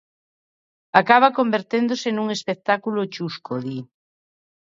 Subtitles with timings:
[1.01, 3.79] Acaba converténdose nun espectáculo chusco, di.